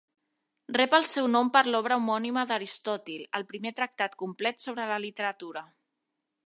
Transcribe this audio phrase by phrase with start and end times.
[0.77, 5.67] Rep el seu nom per l'obra homònima d'Aristòtil, el primer tractat complet sobre la literatura.